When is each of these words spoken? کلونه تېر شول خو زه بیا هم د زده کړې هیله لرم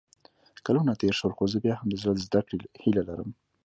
کلونه 0.65 0.91
تېر 1.01 1.13
شول 1.19 1.33
خو 1.37 1.43
زه 1.51 1.57
بیا 1.63 1.75
هم 1.79 1.87
د 1.91 1.95
زده 2.25 2.41
کړې 2.47 2.59
هیله 2.83 3.01
لرم 3.09 3.29